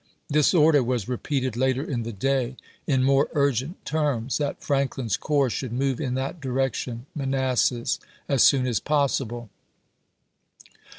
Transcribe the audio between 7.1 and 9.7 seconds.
[Manassas] as soon as possible."